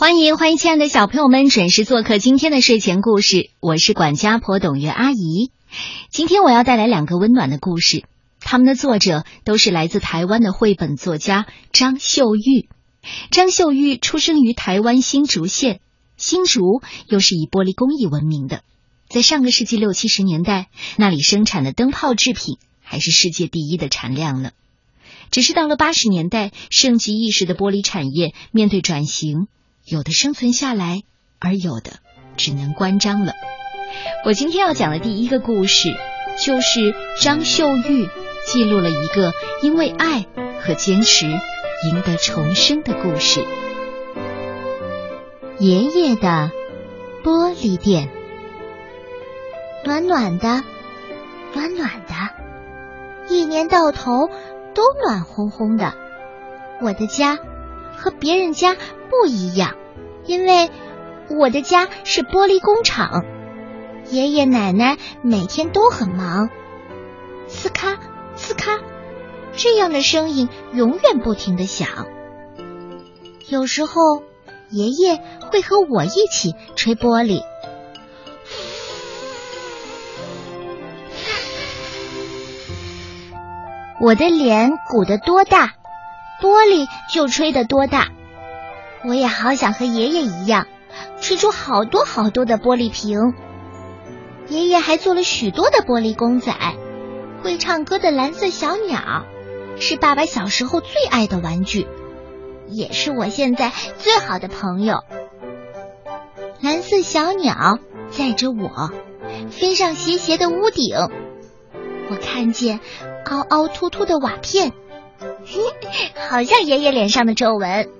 [0.00, 3.50] 欢迎欢迎，亲爱的小朋友们，准时做客今天的睡前故事。
[3.60, 5.50] 我是管家婆董月阿姨。
[6.08, 8.04] 今天我要带来两个温暖的故事，
[8.40, 12.70] 他们的作者都是来自台湾的绘本作家张秀玉。
[13.30, 15.80] 张秀玉出生于台湾新竹县，
[16.16, 18.62] 新竹又是以玻璃工艺闻名的。
[19.06, 24.52] 在上个世纪六七十年代，那里生产的灯泡制品还是世界第一的产量呢。
[25.30, 29.46] 只是到了八十年代，盛极一时的玻璃产业面对转型。
[29.90, 31.02] 有的生存下来，
[31.40, 31.90] 而有的
[32.36, 33.32] 只能关张了。
[34.24, 35.96] 我今天要讲的第一个故事，
[36.38, 38.08] 就是张秀玉
[38.46, 40.26] 记录了一个因为爱
[40.60, 43.44] 和坚持赢得重生的故事。
[45.58, 46.52] 爷爷的
[47.24, 48.10] 玻璃店，
[49.84, 50.62] 暖暖的，
[51.52, 52.14] 暖暖的，
[53.28, 54.28] 一年到头
[54.72, 55.94] 都暖烘烘的。
[56.80, 57.38] 我的家
[57.96, 58.76] 和别人家
[59.08, 59.76] 不一样。
[60.26, 60.70] 因为
[61.28, 63.24] 我的家是玻璃工厂，
[64.10, 66.50] 爷爷奶奶每天都很忙，
[67.48, 67.98] 呲咔
[68.36, 68.78] 呲咔，
[69.56, 71.88] 这样的声音永远不停的响。
[73.48, 74.22] 有时候
[74.70, 75.20] 爷爷
[75.50, 77.42] 会和我一起吹玻璃，
[84.00, 85.74] 我的脸鼓得多大，
[86.40, 88.08] 玻璃就吹得多大。
[89.04, 90.66] 我也好想和爷爷一样，
[91.20, 93.34] 吹出好多好多的玻璃瓶。
[94.48, 96.52] 爷爷还做了许多的玻璃公仔，
[97.42, 99.24] 会唱歌的蓝色小鸟，
[99.78, 101.86] 是爸爸小时候最爱的玩具，
[102.68, 105.04] 也是我现在最好的朋友。
[106.60, 107.78] 蓝色小鸟
[108.10, 108.90] 载着我，
[109.50, 110.94] 飞上斜斜的屋顶。
[112.10, 112.80] 我看见
[113.26, 114.72] 凹凹凸凸的瓦片，
[116.30, 117.90] 好像爷爷脸上的皱纹。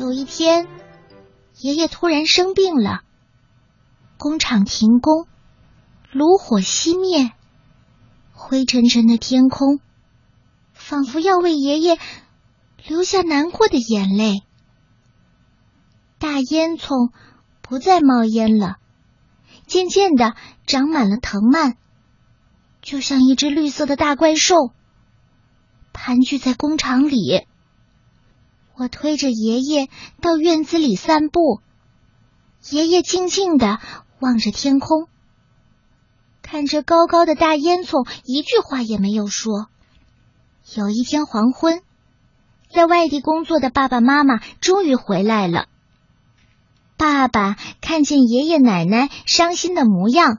[0.00, 0.66] 有一天，
[1.60, 3.02] 爷爷突然生病了，
[4.18, 5.26] 工厂停工，
[6.10, 7.32] 炉火熄灭，
[8.32, 9.80] 灰沉沉的天空，
[10.72, 11.98] 仿佛要为爷爷
[12.86, 14.42] 留下难过的眼泪。
[16.18, 17.10] 大烟囱
[17.60, 18.76] 不再冒烟了，
[19.66, 20.34] 渐渐的
[20.66, 21.76] 长满了藤蔓，
[22.80, 24.72] 就像一只绿色的大怪兽，
[25.92, 27.46] 盘踞在工厂里。
[28.74, 29.88] 我推着爷爷
[30.20, 31.60] 到院子里散步，
[32.70, 33.78] 爷爷静静的
[34.18, 35.08] 望着天空，
[36.40, 39.68] 看着高高的大烟囱，一句话也没有说。
[40.74, 41.82] 有一天黄昏，
[42.70, 45.66] 在外地工作的爸爸妈妈终于回来了。
[46.96, 50.38] 爸爸看见爷爷奶奶伤心的模样，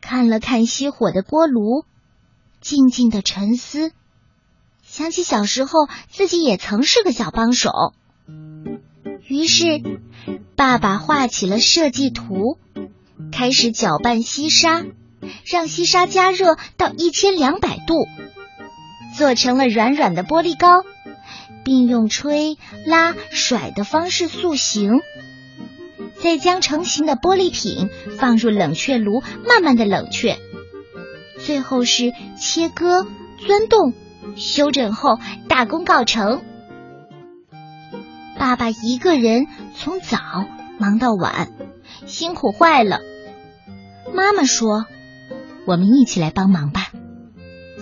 [0.00, 1.84] 看了看熄火的锅炉，
[2.60, 3.92] 静静的沉思。
[4.92, 7.70] 想起小时候，自己也曾是个小帮手。
[9.26, 9.80] 于是，
[10.54, 12.58] 爸爸画起了设计图，
[13.32, 14.84] 开始搅拌锡沙，
[15.46, 18.04] 让锡沙加热到一千两百度，
[19.16, 20.84] 做成了软软的玻璃膏，
[21.64, 25.00] 并用吹、拉、甩的方式塑形。
[26.20, 27.88] 再将成型的玻璃品
[28.18, 30.36] 放入冷却炉，慢慢的冷却。
[31.38, 33.06] 最后是切割、
[33.38, 33.94] 钻洞。
[34.36, 35.18] 修整后，
[35.48, 36.42] 大功告成。
[38.38, 39.46] 爸爸一个人
[39.76, 40.18] 从早
[40.78, 41.52] 忙到晚，
[42.06, 43.00] 辛苦坏了。
[44.12, 44.86] 妈妈说
[45.66, 46.88] ：“我们一起来帮忙吧。”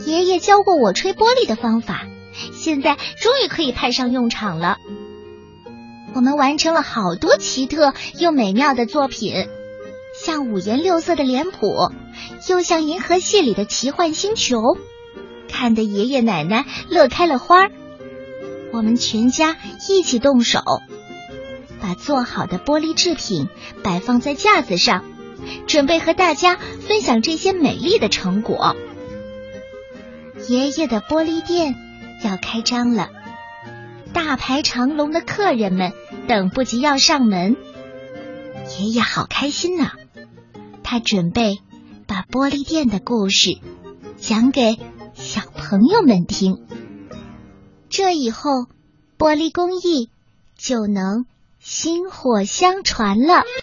[0.06, 2.06] 爷爷教过我吹玻璃的方法，
[2.52, 4.78] 现在终于可以派上用场了。
[6.14, 9.46] 我们完成了好多奇特又美妙的作品，
[10.18, 11.90] 像五颜六色的脸谱，
[12.48, 14.58] 又像银河系里的奇幻星球。
[15.60, 17.70] 看得爷爷奶奶乐开了花儿，
[18.72, 19.58] 我们全家
[19.90, 20.62] 一起动手，
[21.82, 23.46] 把做好的玻璃制品
[23.82, 25.04] 摆放在架子上，
[25.66, 28.74] 准备和大家分享这些美丽的成果。
[30.48, 31.74] 爷爷的玻璃店
[32.24, 33.10] 要开张了，
[34.14, 35.92] 大排长龙的客人们
[36.26, 37.54] 等不及要上门，
[38.78, 39.90] 爷爷好开心呢。
[40.82, 41.58] 他准备
[42.06, 43.58] 把玻璃店的故事
[44.16, 44.78] 讲给。
[45.70, 46.66] 朋友们听，
[47.90, 48.66] 这以后
[49.16, 50.10] 玻璃工艺
[50.58, 51.26] 就能
[51.60, 53.44] 薪火相传了。